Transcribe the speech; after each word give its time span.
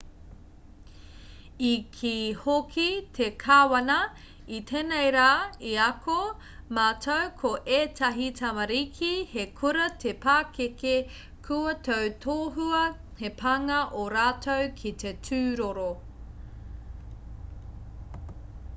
i 1.71 1.71
kī 1.97 2.13
hoki 2.43 2.85
te 3.17 3.25
kāwana 3.43 3.97
i 4.59 4.61
tēnei 4.71 5.11
rā 5.15 5.25
i 5.71 5.73
ako 5.87 6.15
mātou 6.77 7.27
ko 7.43 7.51
ētahi 7.81 8.29
tamariki 8.39 9.11
he 9.35 9.45
kura 9.61 9.85
te 10.05 10.15
pakeke 10.25 10.95
kua 11.49 11.75
tautohua 11.89 12.81
he 13.21 13.33
pānga 13.43 13.79
ō 13.99 14.07
rātou 14.17 14.65
ki 14.81 14.97
te 15.05 15.13
tūroro 15.29 15.89